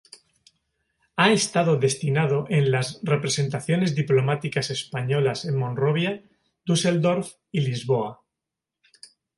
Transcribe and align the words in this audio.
Ha 1.17 1.31
estado 1.31 1.77
destinado 1.77 2.47
en 2.49 2.71
las 2.71 2.99
representaciones 3.03 3.93
diplomáticas 3.93 4.71
españolas 4.71 5.45
en 5.45 5.55
Monrovia, 5.57 6.23
Düsseldorf 6.65 7.33
y 7.51 7.59
Lisboa. 7.61 8.23